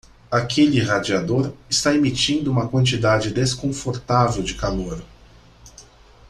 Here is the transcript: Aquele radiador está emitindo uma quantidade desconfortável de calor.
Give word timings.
Aquele 0.31 0.81
radiador 0.81 1.53
está 1.69 1.93
emitindo 1.93 2.49
uma 2.49 2.67
quantidade 2.67 3.31
desconfortável 3.31 4.41
de 4.41 4.55
calor. 4.55 4.99